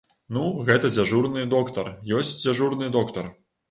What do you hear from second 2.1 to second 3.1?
ёсць дзяжурны